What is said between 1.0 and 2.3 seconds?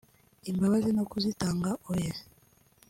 kuzitanga oyee